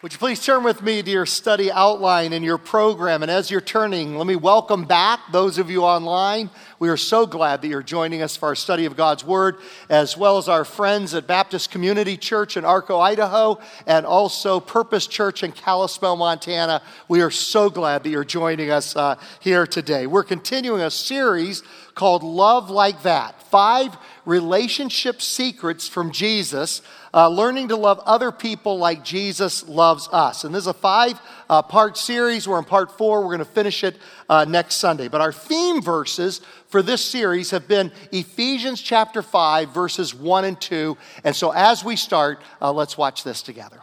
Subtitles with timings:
[0.00, 3.24] Would you please turn with me to your study outline and your program?
[3.24, 6.50] And as you're turning, let me welcome back those of you online.
[6.78, 9.56] We are so glad that you're joining us for our study of God's Word,
[9.88, 13.58] as well as our friends at Baptist Community Church in Arco, Idaho,
[13.88, 16.80] and also Purpose Church in Kalispell, Montana.
[17.08, 20.06] We are so glad that you're joining us uh, here today.
[20.06, 21.64] We're continuing a series
[21.98, 26.80] called Love Like That Five Relationship Secrets from Jesus
[27.12, 30.44] uh, learning to love other people like Jesus loves us.
[30.44, 31.20] And this is a five
[31.50, 32.46] uh, part series.
[32.46, 33.22] We're in part four.
[33.22, 33.96] We're going to finish it
[34.28, 35.08] uh, next Sunday.
[35.08, 40.60] But our theme verses for this series have been Ephesians chapter 5, verses 1 and
[40.60, 40.96] 2.
[41.24, 43.80] And so as we start, uh, let's watch this together.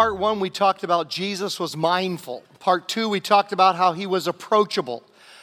[0.00, 2.42] Part one, we talked about Jesus was mindful.
[2.58, 5.02] Part two, we talked about how he was approachable.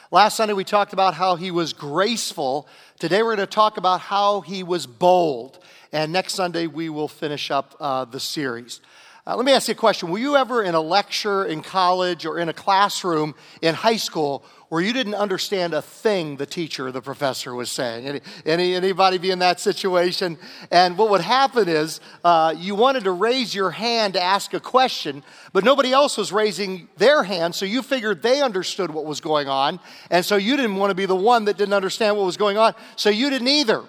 [0.09, 2.67] Last Sunday, we talked about how he was graceful.
[2.97, 5.59] Today, we're going to talk about how he was bold.
[5.91, 8.81] And next Sunday, we will finish up uh, the series.
[9.28, 10.10] Uh, let me ask you a question.
[10.10, 14.46] Were you ever in a lecture in college or in a classroom in high school
[14.70, 18.06] where you didn't understand a thing the teacher or the professor was saying.
[18.06, 20.38] Any, any anybody be in that situation?
[20.72, 24.62] And what would happen is uh, you wanted to raise your hand to ask a
[24.62, 29.22] question, but nobody else was raising their hand, so you figured they understood what was
[29.22, 32.26] going on, and so you didn't want to be the one that didn't understand what
[32.26, 33.84] was going on, so you didn't either.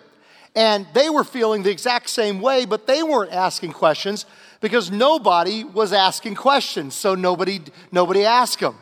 [0.54, 4.26] And they were feeling the exact same way, but they weren't asking questions
[4.60, 7.60] because nobody was asking questions, so nobody,
[7.92, 8.76] nobody asked them.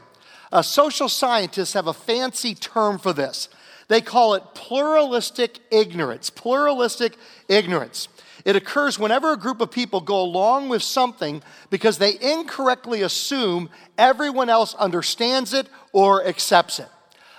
[0.52, 3.48] Uh, social scientists have a fancy term for this.
[3.88, 6.30] They call it pluralistic ignorance.
[6.30, 7.16] Pluralistic
[7.48, 8.08] ignorance.
[8.44, 13.70] It occurs whenever a group of people go along with something because they incorrectly assume
[13.98, 16.88] everyone else understands it or accepts it.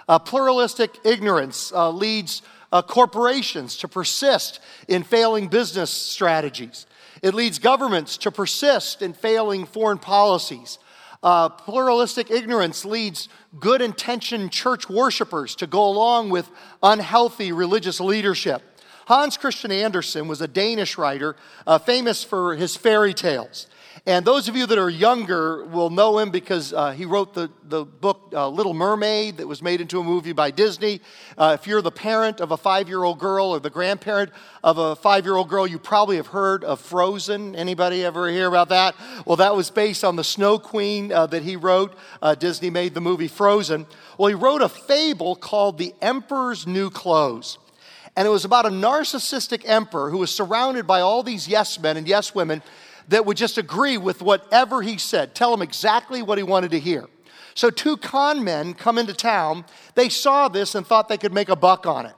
[0.09, 6.85] Uh, pluralistic ignorance uh, leads uh, corporations to persist in failing business strategies.
[7.21, 10.79] It leads governments to persist in failing foreign policies.
[11.23, 13.27] Uh, pluralistic ignorance leads
[13.59, 16.49] good intentioned church worshipers to go along with
[16.83, 18.61] unhealthy religious leadership.
[19.07, 21.35] Hans Christian Andersen was a Danish writer
[21.65, 23.67] uh, famous for his fairy tales.
[24.07, 27.51] And those of you that are younger will know him because uh, he wrote the,
[27.65, 31.01] the book uh, Little Mermaid that was made into a movie by Disney.
[31.37, 34.31] Uh, if you're the parent of a five year old girl or the grandparent
[34.63, 37.53] of a five year old girl, you probably have heard of Frozen.
[37.57, 38.95] Anybody ever hear about that?
[39.25, 41.93] Well, that was based on the Snow Queen uh, that he wrote.
[42.21, 43.87] Uh, Disney made the movie Frozen.
[44.17, 47.57] Well, he wrote a fable called The Emperor's New Clothes.
[48.15, 51.97] And it was about a narcissistic emperor who was surrounded by all these yes men
[51.97, 52.63] and yes women
[53.07, 56.79] that would just agree with whatever he said, tell him exactly what he wanted to
[56.79, 57.05] hear.
[57.55, 59.65] So, two con men come into town.
[59.95, 62.13] They saw this and thought they could make a buck on it.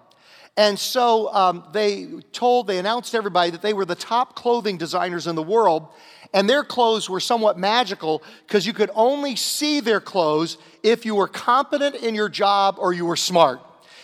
[0.59, 4.77] And so um, they told, they announced to everybody that they were the top clothing
[4.77, 5.88] designers in the world.
[6.33, 11.15] And their clothes were somewhat magical because you could only see their clothes if you
[11.15, 13.62] were competent in your job or you were smart.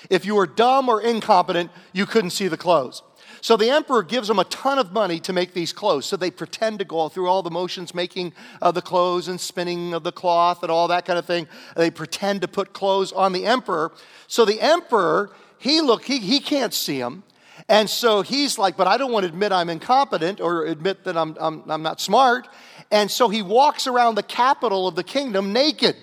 [0.09, 3.03] If you were dumb or incompetent, you couldn't see the clothes.
[3.45, 6.07] So the emperor gives them a ton of money to make these clothes.
[6.07, 9.93] So they pretend to go through all the motions making uh, the clothes and spinning
[9.93, 11.47] of the cloth and all that kind of thing.
[11.75, 13.91] They pretend to put clothes on the emperor.
[14.25, 17.21] So the emperor, he look, he, he can't see them.
[17.69, 21.15] And so he's like, but I don't want to admit I'm incompetent or admit that
[21.15, 22.47] I'm, I'm, I'm not smart.
[22.89, 25.95] And so he walks around the capital of the kingdom naked.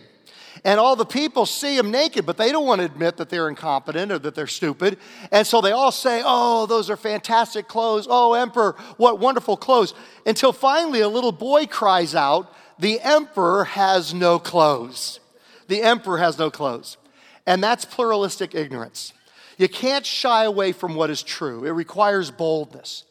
[0.64, 3.48] And all the people see him naked, but they don't want to admit that they're
[3.48, 4.96] incompetent or that they're stupid.
[5.32, 8.06] And so they all say, Oh, those are fantastic clothes.
[8.08, 9.92] Oh, Emperor, what wonderful clothes.
[10.24, 15.18] Until finally a little boy cries out, The emperor has no clothes.
[15.66, 16.96] The emperor has no clothes.
[17.44, 19.12] And that's pluralistic ignorance.
[19.58, 23.04] You can't shy away from what is true, it requires boldness.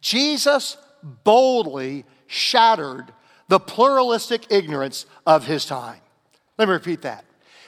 [0.00, 3.12] Jesus boldly shattered
[3.48, 6.00] the pluralistic ignorance of his time.
[6.58, 7.24] Let me repeat that.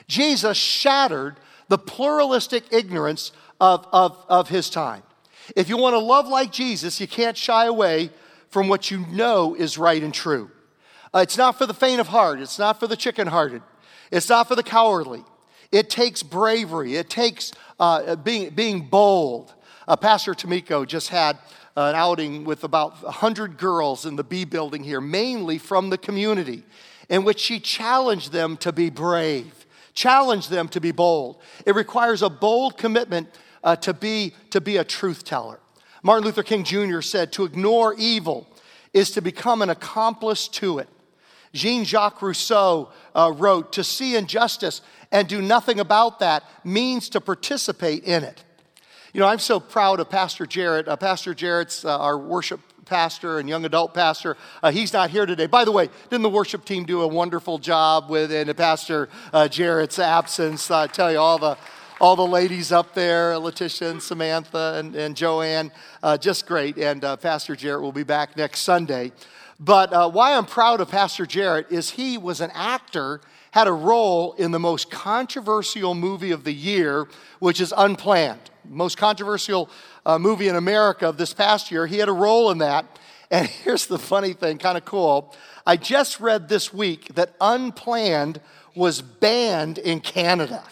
[0.08, 1.36] Jesus shattered
[1.68, 5.02] the pluralistic ignorance of, of, of his time.
[5.56, 8.10] If you want to love like Jesus, you can't shy away
[8.48, 10.50] from what you know is right and true.
[11.14, 13.62] Uh, it's not for the faint of heart, it's not for the chicken hearted,
[14.10, 15.24] it's not for the cowardly.
[15.72, 19.54] It takes bravery, it takes uh, being, being bold.
[19.88, 21.38] Uh, Pastor Tamiko just had
[21.76, 26.62] an outing with about 100 girls in the B building here, mainly from the community
[27.08, 31.40] in which she challenged them to be brave, challenged them to be bold.
[31.66, 33.28] It requires a bold commitment
[33.62, 35.60] uh, to, be, to be a truth teller.
[36.02, 37.00] Martin Luther King Jr.
[37.00, 38.46] said, To ignore evil
[38.92, 40.88] is to become an accomplice to it.
[41.52, 47.20] Jean Jacques Rousseau uh, wrote, To see injustice and do nothing about that means to
[47.20, 48.44] participate in it.
[49.14, 50.88] You know, I'm so proud of Pastor Jarrett.
[50.88, 54.36] Uh, Pastor Jarrett's uh, our worship pastor and young adult pastor.
[54.62, 55.46] Uh, he's not here today.
[55.46, 59.48] By the way, didn't the worship team do a wonderful job with in Pastor uh,
[59.48, 60.70] Jarrett's absence?
[60.70, 61.56] I tell you, all the
[62.00, 65.70] all the ladies up there, Letitia and Samantha and, and Joanne,
[66.02, 66.76] uh, just great.
[66.76, 69.12] And uh, Pastor Jarrett will be back next Sunday.
[69.60, 73.20] But uh, why I'm proud of Pastor Jarrett is he was an actor,
[73.52, 77.06] had a role in the most controversial movie of the year,
[77.38, 78.50] which is Unplanned.
[78.68, 79.70] Most controversial
[80.06, 81.86] uh, movie in America of this past year.
[81.86, 82.86] He had a role in that.
[83.30, 85.34] And here's the funny thing, kind of cool.
[85.66, 88.40] I just read this week that Unplanned
[88.74, 90.62] was banned in Canada.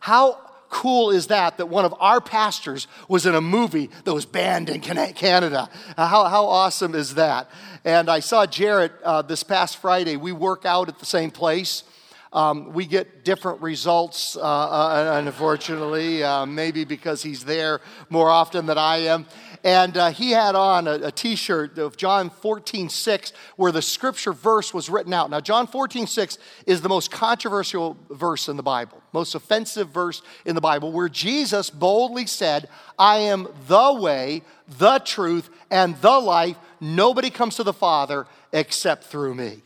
[0.00, 4.26] How cool is that that one of our pastors was in a movie that was
[4.26, 5.70] banned in Canada?
[5.96, 7.48] How, how awesome is that?
[7.84, 10.16] And I saw Jarrett uh, this past Friday.
[10.16, 11.84] We work out at the same place.
[12.32, 17.80] Um, we get different results, uh, uh, unfortunately, uh, maybe because he's there
[18.10, 19.26] more often than I am.
[19.64, 23.82] And uh, he had on a a t shirt of John 14, 6, where the
[23.82, 25.30] scripture verse was written out.
[25.30, 30.22] Now, John 14, 6 is the most controversial verse in the Bible, most offensive verse
[30.44, 32.68] in the Bible, where Jesus boldly said,
[32.98, 34.42] I am the way,
[34.78, 36.56] the truth, and the life.
[36.80, 39.62] Nobody comes to the Father except through me.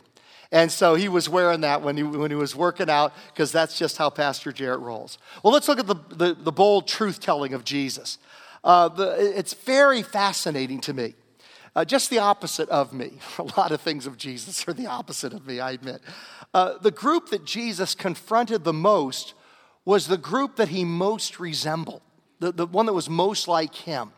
[0.51, 3.77] And so he was wearing that when he, when he was working out because that's
[3.77, 5.17] just how Pastor Jarrett rolls.
[5.43, 8.17] Well, let's look at the, the, the bold truth telling of Jesus.
[8.63, 11.15] Uh, the, it's very fascinating to me.
[11.73, 13.13] Uh, just the opposite of me.
[13.37, 16.01] A lot of things of Jesus are the opposite of me, I admit.
[16.53, 19.33] Uh, the group that Jesus confronted the most
[19.85, 22.01] was the group that he most resembled,
[22.39, 24.11] the, the one that was most like him.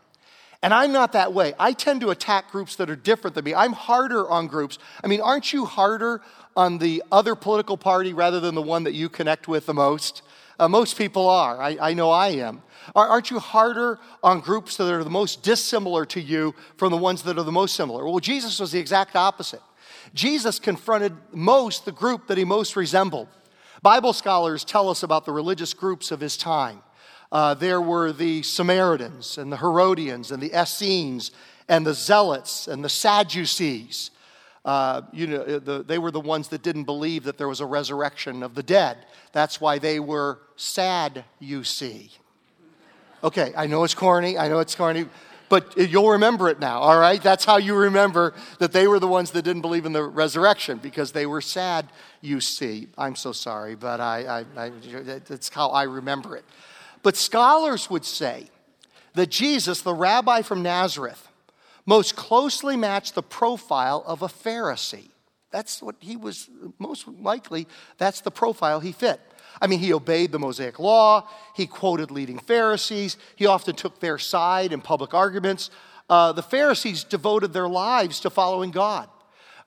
[0.64, 1.52] And I'm not that way.
[1.58, 3.54] I tend to attack groups that are different than me.
[3.54, 4.78] I'm harder on groups.
[5.04, 6.22] I mean, aren't you harder
[6.56, 10.22] on the other political party rather than the one that you connect with the most?
[10.58, 11.60] Uh, most people are.
[11.60, 12.62] I, I know I am.
[12.94, 17.24] Aren't you harder on groups that are the most dissimilar to you from the ones
[17.24, 18.02] that are the most similar?
[18.06, 19.60] Well, Jesus was the exact opposite.
[20.14, 23.28] Jesus confronted most the group that he most resembled.
[23.82, 26.82] Bible scholars tell us about the religious groups of his time.
[27.34, 31.32] Uh, there were the Samaritans and the Herodians and the Essenes
[31.68, 34.12] and the Zealots and the Sadducees.
[34.64, 37.58] Uh, you know, uh, the, they were the ones that didn't believe that there was
[37.58, 38.98] a resurrection of the dead.
[39.32, 42.12] That's why they were sad, you see.
[43.24, 45.06] Okay, I know it's corny, I know it's corny,
[45.48, 47.20] but you'll remember it now, all right?
[47.20, 50.78] That's how you remember that they were the ones that didn't believe in the resurrection
[50.78, 51.88] because they were sad,
[52.20, 52.86] you see.
[52.96, 54.70] I'm so sorry, but I, I, I
[55.26, 56.44] that's how I remember it.
[57.04, 58.48] But scholars would say
[59.12, 61.28] that Jesus, the rabbi from Nazareth,
[61.86, 65.10] most closely matched the profile of a Pharisee.
[65.52, 67.68] That's what he was most likely,
[67.98, 69.20] that's the profile he fit.
[69.60, 74.18] I mean, he obeyed the Mosaic law, he quoted leading Pharisees, he often took their
[74.18, 75.70] side in public arguments.
[76.08, 79.08] Uh, the Pharisees devoted their lives to following God.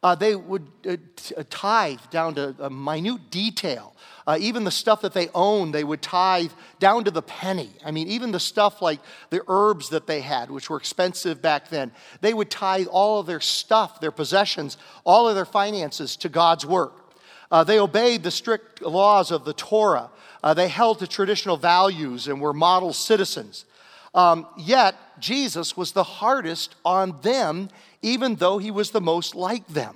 [0.04, 3.96] Uh, they would uh, t- uh, tithe down to a minute detail.
[4.28, 7.72] Uh, even the stuff that they owned, they would tithe down to the penny.
[7.84, 9.00] I mean, even the stuff like
[9.30, 13.26] the herbs that they had, which were expensive back then, they would tithe all of
[13.26, 17.14] their stuff, their possessions, all of their finances to God's work.
[17.50, 20.10] Uh, they obeyed the strict laws of the Torah.
[20.44, 23.66] Uh, they held to traditional values and were model citizens.
[24.14, 27.70] Um, yet, Jesus was the hardest on them
[28.02, 29.96] even though he was the most like them.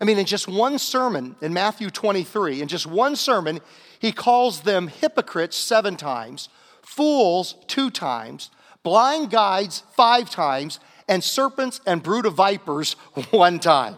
[0.00, 3.60] I mean, in just one sermon in Matthew 23, in just one sermon,
[3.98, 6.48] he calls them hypocrites seven times,
[6.82, 8.50] fools two times,
[8.82, 12.92] blind guides five times, and serpents and brood of vipers
[13.30, 13.96] one time.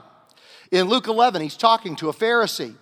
[0.70, 2.74] In Luke 11, he's talking to a Pharisee.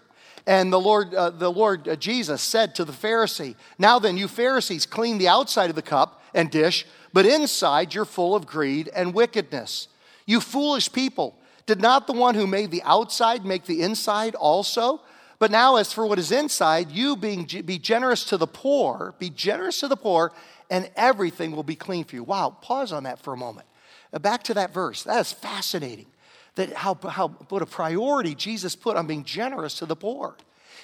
[0.49, 4.29] And the Lord, uh, the Lord uh, Jesus said to the Pharisee, Now then, you
[4.29, 8.89] Pharisees clean the outside of the cup and dish, but inside you're full of greed
[8.95, 9.89] and wickedness.
[10.27, 15.01] You foolish people, did not the one who made the outside make the inside also?
[15.39, 19.29] But now, as for what is inside, you being be generous to the poor, be
[19.29, 20.33] generous to the poor,
[20.71, 22.25] and everything will be clean for you.
[22.25, 23.67] Wow, pause on that for a moment.
[24.13, 25.03] Uh, back to that verse.
[25.03, 26.07] That is fascinating.
[26.55, 30.37] That how, how what a priority Jesus put on being generous to the poor.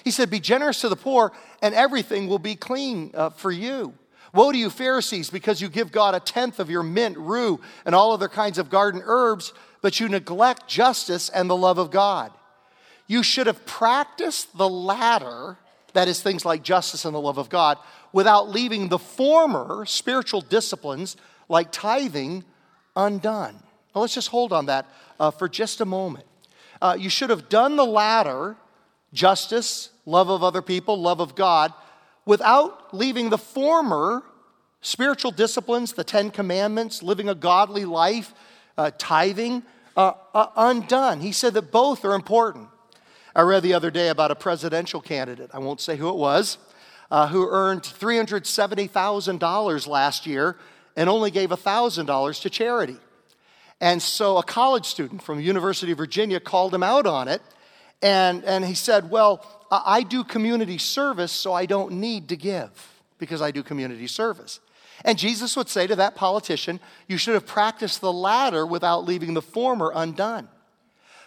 [0.03, 1.31] He said, Be generous to the poor,
[1.61, 3.93] and everything will be clean uh, for you.
[4.33, 7.93] Woe to you, Pharisees, because you give God a tenth of your mint, rue, and
[7.93, 12.31] all other kinds of garden herbs, but you neglect justice and the love of God.
[13.07, 15.57] You should have practiced the latter,
[15.93, 17.77] that is, things like justice and the love of God,
[18.11, 21.17] without leaving the former spiritual disciplines
[21.49, 22.43] like tithing
[22.95, 23.55] undone.
[23.93, 24.87] Now, let's just hold on that
[25.19, 26.25] uh, for just a moment.
[26.81, 28.55] Uh, you should have done the latter,
[29.13, 31.73] justice, love of other people, love of God,
[32.25, 34.23] without leaving the former
[34.81, 38.33] spiritual disciplines, the Ten Commandments, living a godly life,
[38.77, 39.63] uh, tithing,
[39.95, 41.21] uh, uh, undone.
[41.21, 42.67] He said that both are important.
[43.35, 46.57] I read the other day about a presidential candidate, I won't say who it was,
[47.09, 50.55] uh, who earned $370,000 last year
[50.95, 52.97] and only gave $1,000 to charity.
[53.81, 57.41] And so a college student from the University of Virginia called him out on it.
[58.01, 59.45] And, and he said, Well,
[59.85, 62.69] I do community service, so I don't need to give
[63.17, 64.59] because I do community service.
[65.05, 69.33] And Jesus would say to that politician, You should have practiced the latter without leaving
[69.33, 70.47] the former undone.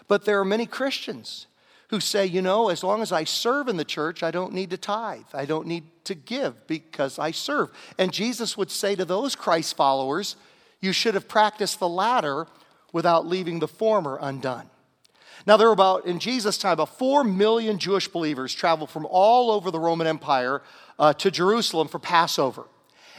[0.09, 1.47] But there are many Christians
[1.89, 4.71] who say, You know, as long as I serve in the church, I don't need
[4.71, 5.27] to tithe.
[5.35, 7.71] I don't need to give because I serve.
[7.99, 10.37] And Jesus would say to those Christ followers,
[10.81, 12.47] You should have practiced the latter
[12.93, 14.71] without leaving the former undone.
[15.47, 19.53] Now, there were about, in Jesus' time, about 4 million Jewish believers traveled from all
[19.53, 20.61] over the Roman Empire
[20.99, 22.65] uh, to Jerusalem for Passover.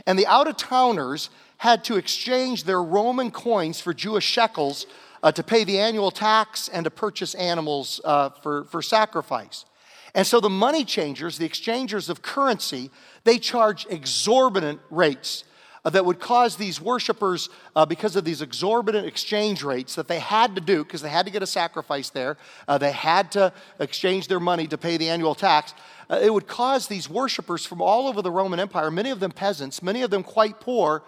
[0.05, 4.85] And the out of towners had to exchange their Roman coins for Jewish shekels
[5.23, 9.65] uh, to pay the annual tax and to purchase animals uh, for, for sacrifice.
[10.13, 12.91] And so the money changers, the exchangers of currency,
[13.23, 15.45] they charge exorbitant rates
[15.87, 20.19] uh, that would cause these worshipers, uh, because of these exorbitant exchange rates that they
[20.19, 22.35] had to do, because they had to get a sacrifice there,
[22.67, 25.73] uh, they had to exchange their money to pay the annual tax.
[26.09, 29.31] Uh, it would cause these worshipers from all over the Roman Empire, many of them
[29.31, 31.03] peasants, many of them quite poor,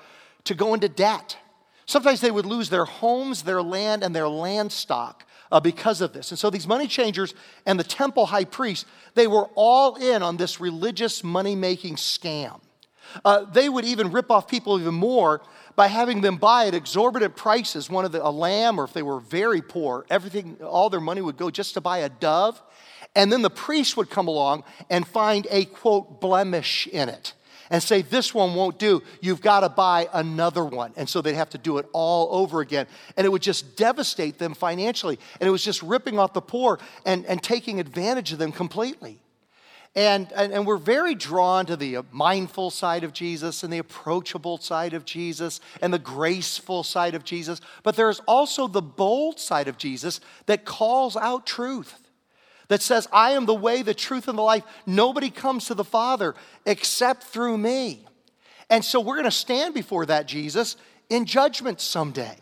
[0.46, 1.38] to go into debt.
[1.86, 5.26] Sometimes they would lose their homes, their land, and their land stock.
[5.52, 6.30] Uh, because of this.
[6.30, 7.34] And so these money changers
[7.66, 12.62] and the temple high priest, they were all in on this religious money making scam.
[13.26, 15.42] Uh, they would even rip off people even more
[15.76, 19.04] by having them buy at exorbitant prices one of the, a lamb, or if they
[19.04, 22.62] were very poor, everything, all their money would go just to buy a dove.
[23.16, 27.34] And then the priest would come along and find a quote blemish in it
[27.70, 29.02] and say, This one won't do.
[29.22, 30.94] You've got to buy another one.
[30.96, 32.88] And so they'd have to do it all over again.
[33.18, 35.20] And it would just devastate them financially.
[35.40, 39.22] And it was just ripping off the poor and, and taking advantage of them completely.
[39.96, 44.60] And, and, and, we're very drawn to the mindful side of Jesus and the approachable
[44.60, 47.60] side of Jesus and the graceful side of Jesus.
[47.82, 51.96] But there's also the bold side of Jesus that calls out truth,
[52.68, 54.64] that says, I am the way, the truth, and the life.
[54.86, 56.36] Nobody comes to the Father
[56.68, 58.06] except through me.
[58.70, 60.78] And so we're going to stand before that Jesus
[61.10, 62.38] in judgment someday.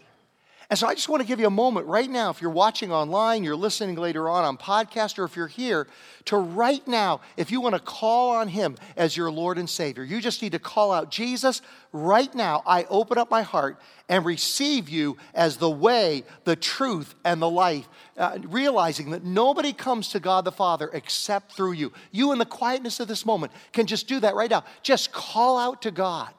[0.70, 2.92] And so I just want to give you a moment right now, if you're watching
[2.92, 5.88] online, you're listening later on on podcast, or if you're here,
[6.26, 10.04] to right now, if you want to call on Him as your Lord and Savior,
[10.04, 11.62] you just need to call out, Jesus,
[11.94, 17.16] right now, I open up my heart and receive you as the way, the truth,
[17.24, 21.94] and the life, uh, realizing that nobody comes to God the Father except through you.
[22.12, 24.66] You, in the quietness of this moment, can just do that right now.
[24.82, 26.34] Just call out to God.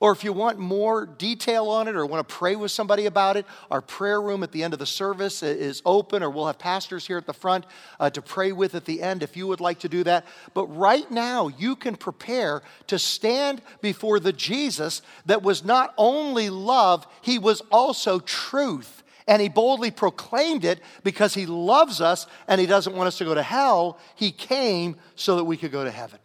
[0.00, 3.36] Or if you want more detail on it or want to pray with somebody about
[3.36, 6.58] it, our prayer room at the end of the service is open, or we'll have
[6.58, 7.64] pastors here at the front
[7.98, 10.26] uh, to pray with at the end if you would like to do that.
[10.54, 16.50] But right now, you can prepare to stand before the Jesus that was not only
[16.50, 19.02] love, he was also truth.
[19.28, 23.24] And he boldly proclaimed it because he loves us and he doesn't want us to
[23.24, 23.98] go to hell.
[24.14, 26.20] He came so that we could go to heaven.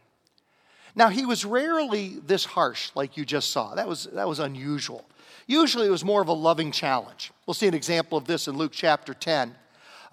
[0.95, 3.75] Now, he was rarely this harsh like you just saw.
[3.75, 5.05] That was, that was unusual.
[5.47, 7.31] Usually, it was more of a loving challenge.
[7.45, 9.55] We'll see an example of this in Luke chapter 10.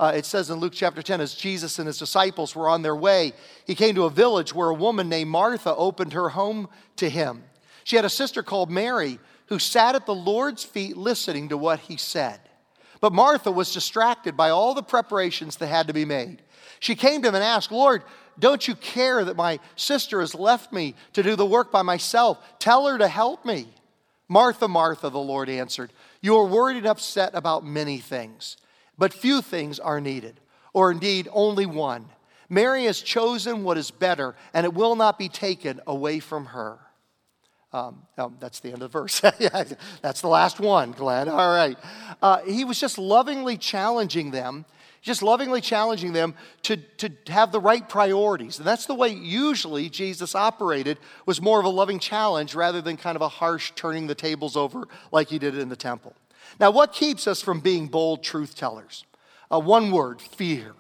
[0.01, 2.95] Uh, it says in Luke chapter 10, as Jesus and his disciples were on their
[2.95, 3.33] way,
[3.67, 7.43] he came to a village where a woman named Martha opened her home to him.
[7.83, 11.81] She had a sister called Mary who sat at the Lord's feet listening to what
[11.81, 12.39] he said.
[13.01, 16.43] But Martha was distracted by all the preparations that had to be made.
[16.81, 18.03] She came to him and asked, Lord,
[18.39, 22.39] don't you care that my sister has left me to do the work by myself?
[22.59, 23.69] Tell her to help me.
[24.29, 28.57] Martha, Martha, the Lord answered, You are worried and upset about many things,
[28.97, 30.41] but few things are needed,
[30.73, 32.07] or indeed only one.
[32.51, 36.79] Mary has chosen what is better, and it will not be taken away from her.
[37.73, 39.21] Um, oh, that's the end of the verse.
[40.03, 41.29] that's the last one, Glenn.
[41.29, 41.77] All right.
[42.23, 44.65] Uh, he was just lovingly challenging them
[45.03, 48.59] just lovingly challenging them to, to have the right priorities.
[48.59, 52.97] And that's the way usually Jesus operated, was more of a loving challenge rather than
[52.97, 56.15] kind of a harsh turning the tables over like he did in the temple.
[56.59, 59.05] Now, what keeps us from being bold truth tellers?
[59.51, 60.75] Uh, one word fear.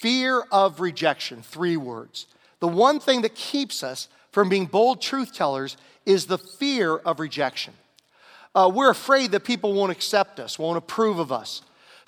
[0.00, 2.26] Fear of rejection, three words.
[2.60, 7.20] The one thing that keeps us from being bold truth tellers is the fear of
[7.20, 7.74] rejection.
[8.54, 11.62] Uh, we're afraid that people won't accept us, won't approve of us.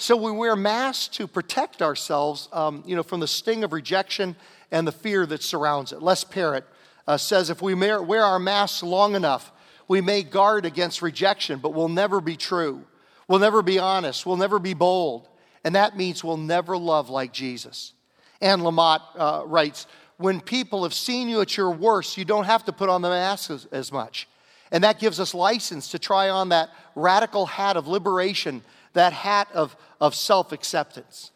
[0.05, 4.37] So we wear masks to protect ourselves, um, you know, from the sting of rejection
[4.71, 6.03] and the fear that surrounds it.
[6.03, 6.67] Les Parrott
[7.09, 9.51] uh, says if we wear our masks long enough,
[9.89, 12.85] we may guard against rejection, but we'll never be true.
[13.29, 14.27] We'll never be honest.
[14.27, 15.27] We'll never be bold.
[15.65, 17.95] And that means we'll never love like Jesus.
[18.43, 19.87] Anne Lamott uh, writes,
[20.19, 23.09] when people have seen you at your worst, you don't have to put on the
[23.09, 24.29] mask as, as much.
[24.71, 28.63] And that gives us license to try on that radical hat of liberation
[28.95, 31.31] that hat of, of self acceptance.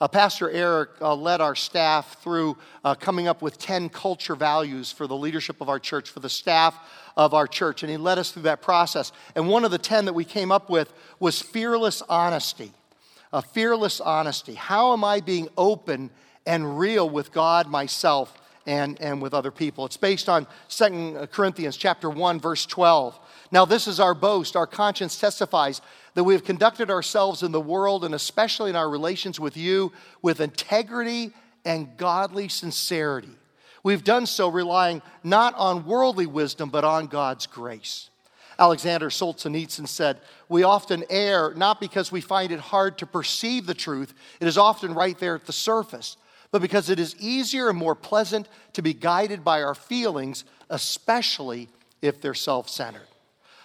[0.00, 4.92] Uh, Pastor Eric uh, led our staff through uh, coming up with 10 culture values
[4.92, 6.76] for the leadership of our church, for the staff
[7.16, 9.12] of our church, and he led us through that process.
[9.34, 12.72] And one of the 10 that we came up with was fearless honesty.
[13.32, 14.54] A fearless honesty.
[14.54, 16.10] How am I being open
[16.44, 19.86] and real with God, myself, and, and with other people?
[19.86, 23.18] It's based on Second Corinthians chapter 1, verse 12.
[23.52, 24.56] Now, this is our boast.
[24.56, 25.80] Our conscience testifies
[26.14, 29.92] that we have conducted ourselves in the world and especially in our relations with you
[30.22, 31.32] with integrity
[31.64, 33.36] and godly sincerity.
[33.82, 38.10] We've done so relying not on worldly wisdom, but on God's grace.
[38.58, 43.74] Alexander Solzhenitsyn said, We often err not because we find it hard to perceive the
[43.74, 46.16] truth, it is often right there at the surface,
[46.50, 51.68] but because it is easier and more pleasant to be guided by our feelings, especially
[52.00, 53.08] if they're self centered.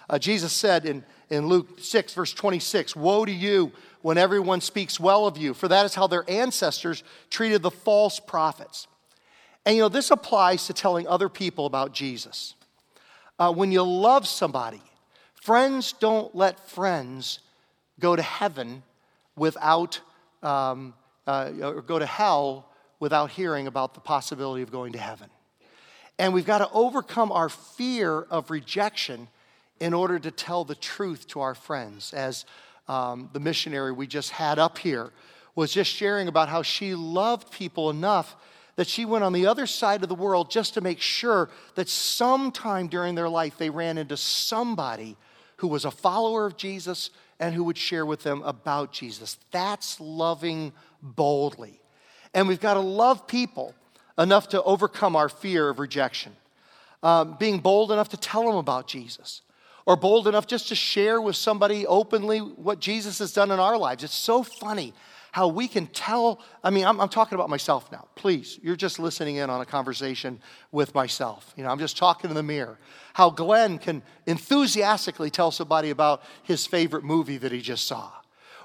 [0.09, 4.99] Uh, Jesus said in in Luke 6, verse 26 Woe to you when everyone speaks
[4.99, 8.87] well of you, for that is how their ancestors treated the false prophets.
[9.65, 12.55] And you know, this applies to telling other people about Jesus.
[13.37, 14.81] Uh, when you love somebody,
[15.35, 17.39] friends don't let friends
[17.99, 18.83] go to heaven
[19.35, 19.99] without,
[20.41, 20.93] um,
[21.27, 25.29] uh, or go to hell without hearing about the possibility of going to heaven.
[26.17, 29.29] And we've got to overcome our fear of rejection
[29.79, 32.13] in order to tell the truth to our friends.
[32.13, 32.45] As
[32.87, 35.11] um, the missionary we just had up here
[35.55, 38.35] was just sharing about how she loved people enough
[38.75, 41.89] that she went on the other side of the world just to make sure that
[41.89, 45.17] sometime during their life they ran into somebody
[45.57, 47.09] who was a follower of Jesus
[47.41, 49.37] and who would share with them about Jesus.
[49.51, 51.81] That's loving boldly.
[52.33, 53.75] And we've got to love people
[54.17, 56.33] enough to overcome our fear of rejection.
[57.03, 59.41] Um, being bold enough to tell them about Jesus
[59.89, 63.75] or bold enough just to share with somebody openly what Jesus has done in our
[63.75, 64.03] lives.
[64.03, 64.93] It's so funny
[65.31, 66.43] how we can tell.
[66.63, 68.07] I mean, I'm, I'm, talking about myself now.
[68.13, 71.51] Please, you're just listening in on a conversation with myself.
[71.57, 72.77] You know, I'm just talking in the mirror.
[73.13, 78.11] How Glenn can enthusiastically tell somebody about his favorite movie that he just saw,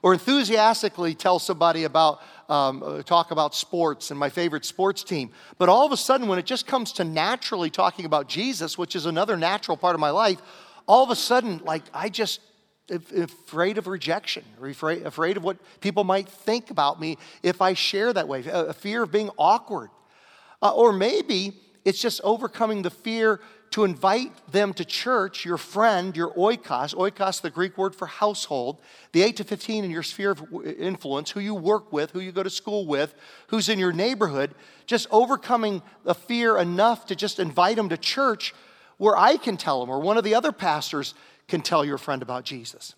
[0.02, 2.20] or enthusiastically tell somebody about.
[2.46, 5.30] Um, uh, talk about sports and my favorite sports team.
[5.56, 8.94] But all of a sudden, when it just comes to naturally talking about Jesus, which
[8.94, 10.42] is another natural part of my life,
[10.86, 12.40] all of a sudden, like, I just
[12.90, 18.12] afraid of rejection, afraid, afraid of what people might think about me if I share
[18.12, 19.90] that way, a fear of being awkward.
[20.60, 26.16] Uh, or maybe it's just overcoming the fear to invite them to church, your friend,
[26.16, 28.80] your oikos, oikos, the Greek word for household,
[29.12, 30.44] the 8 to 15 in your sphere of
[30.78, 33.14] influence, who you work with, who you go to school with,
[33.48, 34.54] who's in your neighborhood,
[34.86, 38.54] just overcoming the fear enough to just invite them to church
[38.98, 41.14] where I can tell them, or one of the other pastors
[41.48, 42.94] can tell your friend about Jesus.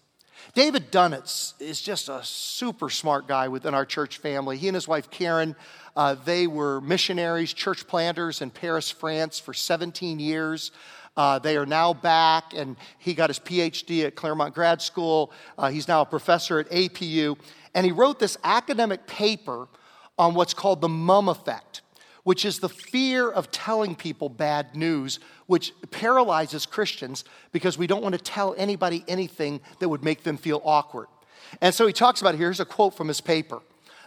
[0.55, 4.57] David Dunaetz is just a super smart guy within our church family.
[4.57, 5.57] He and his wife Karen,
[5.97, 10.71] uh, they were missionaries, church planters in Paris, France for 17 years.
[11.17, 15.33] Uh, they are now back, and he got his PhD at Claremont Grad School.
[15.57, 17.39] Uh, he's now a professor at APU.
[17.75, 19.69] And he wrote this academic paper
[20.19, 21.83] on what's called the mum effect
[22.27, 28.03] which is the fear of telling people bad news, which paralyzes Christians because we don't
[28.03, 31.07] want to tell anybody anything that would make them feel awkward.
[31.61, 32.39] And so he talks about it.
[32.39, 32.49] here.
[32.49, 33.61] Here's a quote from his paper.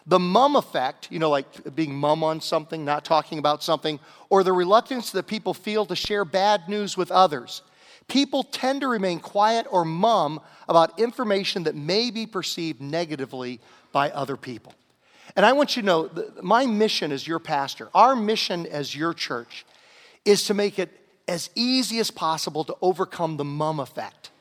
[0.06, 4.44] The mum effect, you know, like being mum on something, not talking about something, or
[4.44, 7.62] the reluctance that people feel to share bad news with others.
[8.10, 13.62] People tend to remain quiet or mum about information that may be perceived negatively
[13.94, 14.74] by other people.
[15.36, 16.10] And I want you to know
[16.42, 19.66] my mission as your pastor, our mission as your church,
[20.26, 20.90] is to make it
[21.28, 24.32] as easy as possible to overcome the mum effect.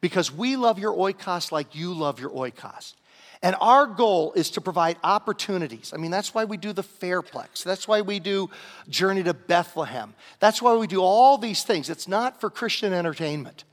[0.00, 2.94] Because we love your oikos like you love your oikos.
[3.42, 5.92] And our goal is to provide opportunities.
[5.92, 7.64] I mean, that's why we do the Fairplex.
[7.64, 8.50] That's why we do
[8.88, 10.14] Journey to Bethlehem.
[10.38, 11.90] That's why we do all these things.
[11.90, 13.64] It's not for Christian entertainment.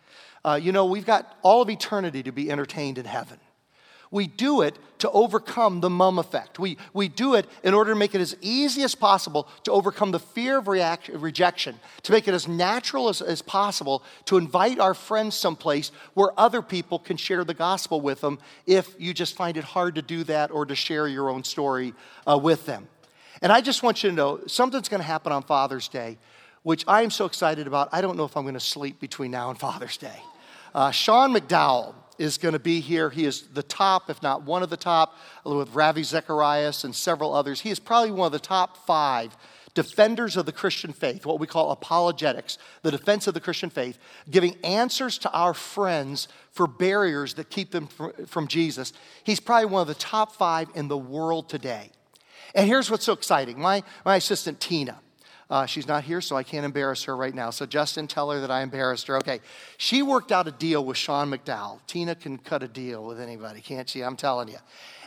[0.44, 3.40] Uh, you know, we've got all of eternity to be entertained in heaven.
[4.12, 6.60] We do it to overcome the mum effect.
[6.60, 10.12] We, we do it in order to make it as easy as possible to overcome
[10.12, 14.94] the fear of rejection, to make it as natural as, as possible to invite our
[14.94, 19.58] friends someplace where other people can share the gospel with them if you just find
[19.58, 21.94] it hard to do that or to share your own story
[22.28, 22.88] uh, with them.
[23.42, 26.18] And I just want you to know something's going to happen on Father's Day,
[26.64, 27.90] which I am so excited about.
[27.92, 30.22] I don't know if I'm going to sleep between now and Father's Day.
[30.76, 33.10] Uh, Sean McDowell is going to be here.
[33.10, 37.34] He is the top, if not one of the top, with Ravi Zacharias and several
[37.34, 37.62] others.
[37.62, 39.36] He is probably one of the top five
[39.74, 43.98] defenders of the Christian faith, what we call apologetics, the defense of the Christian faith,
[44.30, 48.94] giving answers to our friends for barriers that keep them from, Jesus.
[49.24, 51.92] He's probably one of the top five in the world today.
[52.56, 55.00] And here's what's so exciting my, my assistant, Tina.
[55.50, 57.50] Uh, she's not here, so I can't embarrass her right now.
[57.50, 59.18] So, Justin, tell her that I embarrassed her.
[59.18, 59.40] Okay.
[59.78, 61.80] She worked out a deal with Sean McDowell.
[61.88, 64.04] Tina can cut a deal with anybody, can't she?
[64.04, 64.58] I'm telling you.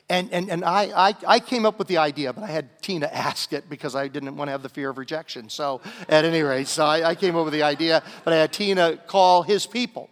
[0.08, 3.06] And, and, and I, I, I came up with the idea, but I had Tina
[3.12, 5.48] ask it because I didn't want to have the fear of rejection.
[5.48, 8.52] So, at any rate, so I, I came up with the idea, but I had
[8.52, 10.10] Tina call his people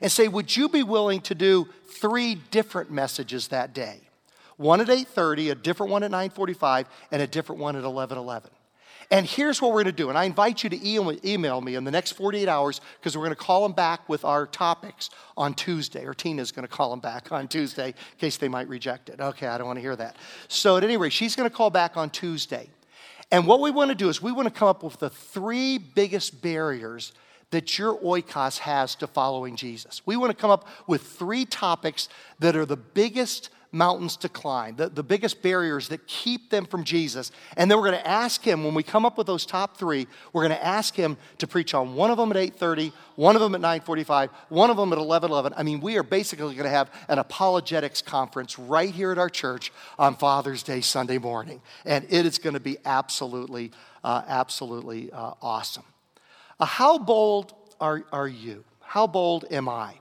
[0.00, 4.00] and say, Would you be willing to do three different messages that day?
[4.58, 8.50] One at 8:30, a different one at 9:45, and a different one at 11:11.
[9.12, 10.08] And here's what we're going to do.
[10.08, 13.36] And I invite you to email me in the next 48 hours because we're going
[13.36, 16.06] to call them back with our topics on Tuesday.
[16.06, 19.20] Or Tina's going to call them back on Tuesday in case they might reject it.
[19.20, 20.16] Okay, I don't want to hear that.
[20.48, 22.70] So, at any rate, she's going to call back on Tuesday.
[23.30, 25.76] And what we want to do is we want to come up with the three
[25.76, 27.12] biggest barriers
[27.50, 30.00] that your oikos has to following Jesus.
[30.06, 34.76] We want to come up with three topics that are the biggest mountains to climb,
[34.76, 37.32] the, the biggest barriers that keep them from Jesus.
[37.56, 40.06] And then we're going to ask him, when we come up with those top three,
[40.32, 43.40] we're going to ask him to preach on one of them at 8.30, one of
[43.40, 45.54] them at 9.45, one of them at 11.11.
[45.56, 49.30] I mean, we are basically going to have an apologetics conference right here at our
[49.30, 51.62] church on Father's Day, Sunday morning.
[51.86, 53.72] And it is going to be absolutely,
[54.04, 55.84] uh, absolutely uh, awesome.
[56.60, 58.64] Uh, how bold are, are you?
[58.80, 59.94] How bold am I?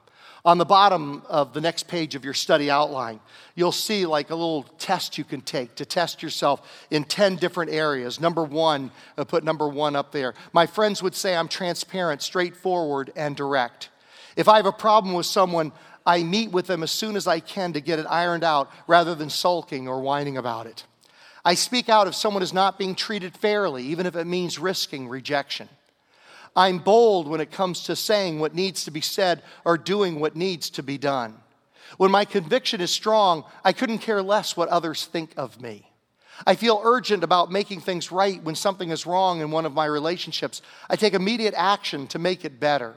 [0.43, 3.19] On the bottom of the next page of your study outline,
[3.53, 7.71] you'll see like a little test you can take to test yourself in 10 different
[7.71, 8.19] areas.
[8.19, 10.33] Number one, I put number one up there.
[10.51, 13.89] My friends would say I'm transparent, straightforward, and direct.
[14.35, 15.71] If I have a problem with someone,
[16.07, 19.13] I meet with them as soon as I can to get it ironed out rather
[19.13, 20.85] than sulking or whining about it.
[21.45, 25.07] I speak out if someone is not being treated fairly, even if it means risking
[25.07, 25.69] rejection.
[26.55, 30.35] I'm bold when it comes to saying what needs to be said or doing what
[30.35, 31.35] needs to be done.
[31.97, 35.87] When my conviction is strong, I couldn't care less what others think of me.
[36.45, 39.85] I feel urgent about making things right when something is wrong in one of my
[39.85, 40.61] relationships.
[40.89, 42.95] I take immediate action to make it better.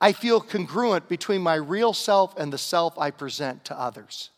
[0.00, 4.30] I feel congruent between my real self and the self I present to others.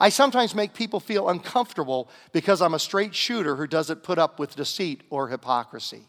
[0.00, 4.38] I sometimes make people feel uncomfortable because I'm a straight shooter who doesn't put up
[4.38, 6.04] with deceit or hypocrisy.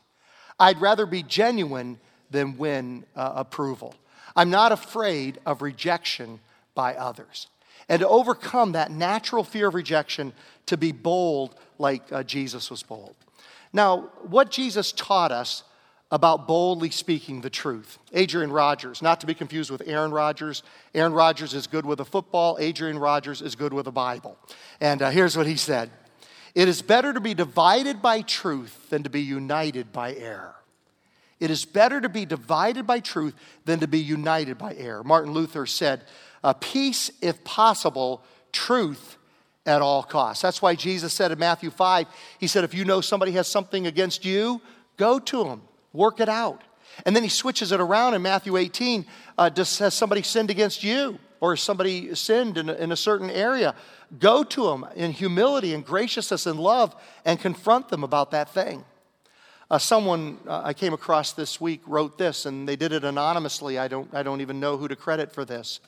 [0.59, 1.99] I'd rather be genuine
[2.31, 3.95] than win uh, approval.
[4.35, 6.39] I'm not afraid of rejection
[6.75, 7.47] by others.
[7.89, 10.33] And to overcome that natural fear of rejection,
[10.67, 13.15] to be bold like uh, Jesus was bold.
[13.73, 15.63] Now, what Jesus taught us
[16.13, 17.97] about boldly speaking the truth.
[18.13, 20.61] Adrian Rogers, not to be confused with Aaron Rodgers.
[20.93, 24.37] Aaron Rodgers is good with a football, Adrian Rogers is good with a Bible.
[24.79, 25.89] And uh, here's what he said
[26.55, 30.55] It is better to be divided by truth than to be united by error.
[31.39, 33.33] It is better to be divided by truth
[33.65, 35.03] than to be united by error.
[35.03, 36.03] Martin Luther said,
[36.59, 39.17] Peace if possible, truth
[39.65, 40.41] at all costs.
[40.41, 42.07] That's why Jesus said in Matthew 5,
[42.39, 44.61] He said, If you know somebody has something against you,
[44.97, 45.63] go to them
[45.93, 46.63] Work it out.
[47.05, 49.05] And then he switches it around in Matthew 18.
[49.37, 51.19] Uh, does, has somebody sinned against you?
[51.39, 53.75] Or somebody sinned in a, in a certain area?
[54.19, 56.95] Go to them in humility and graciousness and love
[57.25, 58.85] and confront them about that thing.
[59.71, 63.79] Uh, someone uh, I came across this week wrote this, and they did it anonymously.
[63.79, 65.79] I don't, I don't even know who to credit for this.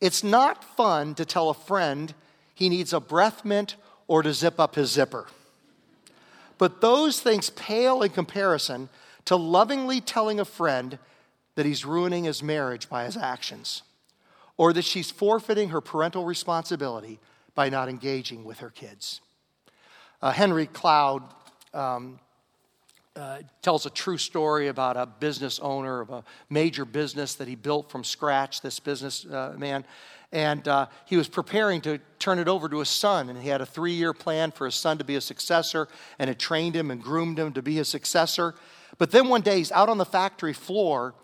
[0.00, 2.14] It's not fun to tell a friend
[2.54, 3.76] he needs a breath mint
[4.06, 5.26] or to zip up his zipper.
[6.58, 8.88] But those things pale in comparison
[9.24, 10.98] to lovingly telling a friend
[11.56, 13.82] that he's ruining his marriage by his actions,
[14.56, 17.18] or that she's forfeiting her parental responsibility
[17.56, 19.20] by not engaging with her kids.
[20.22, 21.24] Uh, Henry Cloud
[21.74, 22.20] um,
[23.16, 27.56] uh, tells a true story about a business owner of a major business that he
[27.56, 29.82] built from scratch, this businessman.
[29.82, 29.86] Uh,
[30.32, 33.30] and uh, he was preparing to turn it over to his son.
[33.30, 35.88] And he had a three year plan for his son to be a successor
[36.18, 38.54] and had trained him and groomed him to be his successor.
[38.98, 41.14] But then one day he's out on the factory floor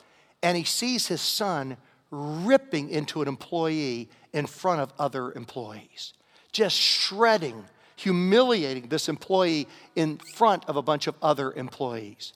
[0.42, 1.76] and he sees his son
[2.10, 6.14] ripping into an employee in front of other employees,
[6.52, 7.64] just shredding,
[7.96, 12.32] humiliating this employee in front of a bunch of other employees.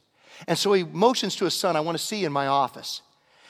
[0.46, 3.02] And so he motions to his son, I want to see you in my office.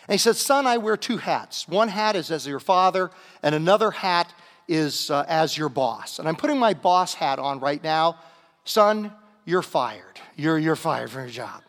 [0.08, 1.68] And he says, Son, I wear two hats.
[1.68, 3.10] One hat is as your father,
[3.42, 4.32] and another hat
[4.68, 6.18] is uh, as your boss.
[6.18, 8.18] And I'm putting my boss hat on right now.
[8.64, 9.12] Son,
[9.44, 10.20] you're fired.
[10.36, 11.62] You're, you're fired from your job.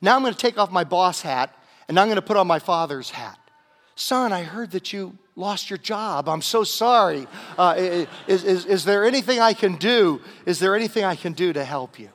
[0.00, 1.54] Now I'm going to take off my boss hat
[1.88, 3.38] and I'm going to put on my father's hat.
[3.96, 6.28] Son, I heard that you lost your job.
[6.28, 7.26] I'm so sorry.
[7.56, 10.20] Uh, is, is, is there anything I can do?
[10.44, 12.10] Is there anything I can do to help you?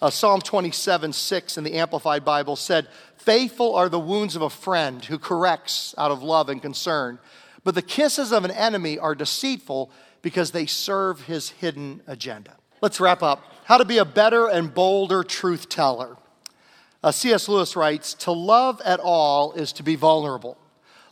[0.00, 4.50] Uh, Psalm 27 6 in the Amplified Bible said, Faithful are the wounds of a
[4.50, 7.18] friend who corrects out of love and concern,
[7.62, 9.90] but the kisses of an enemy are deceitful
[10.22, 12.56] because they serve his hidden agenda.
[12.80, 13.44] Let's wrap up.
[13.64, 16.16] How to be a better and bolder truth teller.
[17.02, 17.48] Uh, C.S.
[17.48, 20.56] Lewis writes To love at all is to be vulnerable.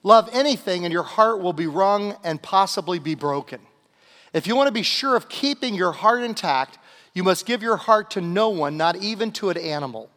[0.05, 3.59] Love anything, and your heart will be wrung and possibly be broken.
[4.35, 6.79] If you want to be sure of keeping your heart intact,
[7.14, 10.11] you must give your heart to no one, not even to an animal.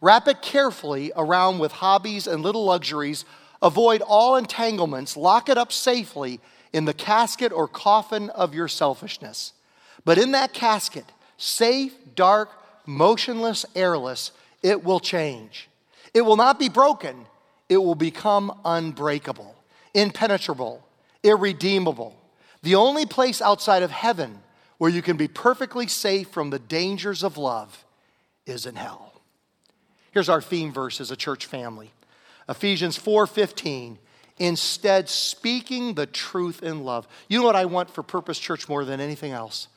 [0.00, 3.24] Wrap it carefully around with hobbies and little luxuries.
[3.60, 5.16] Avoid all entanglements.
[5.16, 6.40] Lock it up safely
[6.72, 9.52] in the casket or coffin of your selfishness.
[10.04, 11.04] But in that casket,
[11.36, 12.50] safe, dark,
[12.86, 15.68] motionless, airless, it will change.
[16.14, 17.26] It will not be broken,
[17.68, 19.54] it will become unbreakable,
[19.94, 20.86] impenetrable,
[21.22, 22.16] irredeemable.
[22.62, 24.40] The only place outside of heaven
[24.78, 27.84] where you can be perfectly safe from the dangers of love
[28.46, 29.20] is in hell.
[30.10, 31.92] Here's our theme verse as a church family.
[32.48, 33.98] Ephesians 4:15
[34.38, 37.08] instead speaking the truth in love.
[37.28, 39.68] You know what I want for Purpose Church more than anything else?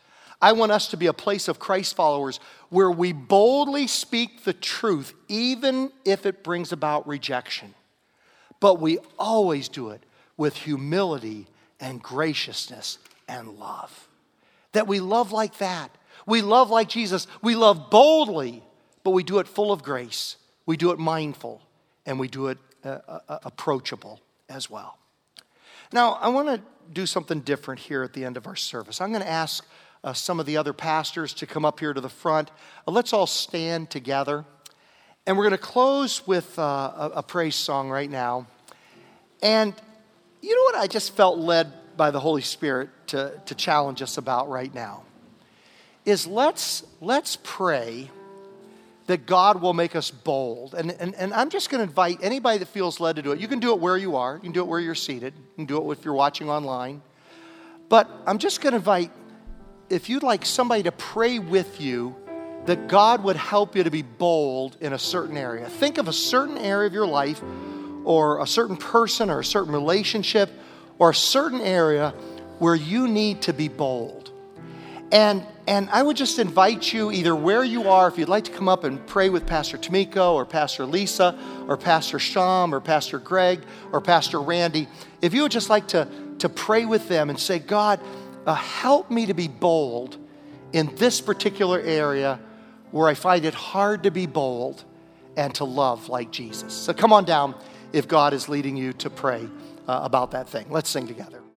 [0.42, 4.54] I want us to be a place of Christ followers where we boldly speak the
[4.54, 7.76] truth, even if it brings about rejection.
[8.62, 10.02] But we always do it
[10.38, 11.48] with humility
[11.82, 14.08] and graciousness and love.
[14.72, 15.92] That we love like that.
[16.26, 17.28] We love like Jesus.
[17.42, 18.64] We love boldly,
[19.04, 20.38] but we do it full of grace.
[20.66, 21.62] We do it mindful,
[22.06, 24.98] and we do it uh, uh, approachable as well.
[25.92, 26.62] Now, I want to
[26.94, 29.02] do something different here at the end of our service.
[29.02, 29.66] I'm going to ask
[30.04, 32.52] uh, some of the other pastors to come up here to the front.
[32.88, 34.46] Uh, let's all stand together.
[35.28, 38.48] And we're going to close with uh, a, a praise song right now.
[39.44, 39.74] And
[40.42, 44.18] you know what I just felt led by the Holy Spirit to, to challenge us
[44.18, 45.04] about right now?
[46.06, 48.10] Is let's, let's pray
[49.06, 50.74] that God will make us bold.
[50.74, 53.40] And, and, and I'm just going to invite anybody that feels led to do it.
[53.40, 55.56] You can do it where you are, you can do it where you're seated, you
[55.56, 57.02] can do it if you're watching online.
[57.90, 59.12] But I'm just going to invite
[59.90, 62.16] if you'd like somebody to pray with you
[62.66, 65.68] that God would help you to be bold in a certain area.
[65.68, 67.42] Think of a certain area of your life
[68.04, 70.52] or a certain person or a certain relationship
[71.00, 72.14] or a certain area
[72.60, 74.32] where you need to be bold.
[75.12, 78.52] And, and I would just invite you, either where you are, if you'd like to
[78.52, 83.20] come up and pray with Pastor Tamiko or Pastor Lisa or Pastor Sham or Pastor
[83.20, 84.88] Greg or Pastor Randy,
[85.22, 86.08] if you would just like to,
[86.40, 88.00] to pray with them and say, God,
[88.46, 90.18] uh, help me to be bold
[90.72, 92.40] in this particular area
[92.92, 94.84] where I find it hard to be bold.
[95.38, 96.74] and to love like Jesus.
[96.74, 97.56] So come on down
[97.94, 99.48] if God is leading you to pray
[99.88, 100.66] uh, about that thing.
[100.70, 101.41] Let's sing together.